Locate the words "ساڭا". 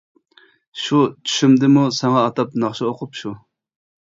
1.99-2.25